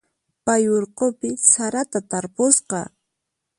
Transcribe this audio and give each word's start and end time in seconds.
Pay 0.45 0.63
urqupi 0.77 1.29
sarata 1.51 1.99
tarpusqa. 2.09 2.79